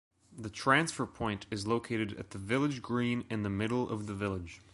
The 0.35 0.49
transfer 0.49 1.05
point 1.05 1.45
is 1.51 1.67
located 1.67 2.13
at 2.13 2.31
the 2.31 2.39
village 2.39 2.81
green 2.81 3.23
in 3.29 3.43
the 3.43 3.51
middle 3.51 3.87
of 3.87 4.07
the 4.07 4.15
village. 4.15 4.61